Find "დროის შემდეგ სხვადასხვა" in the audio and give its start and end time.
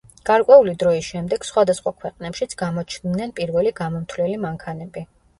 0.83-1.91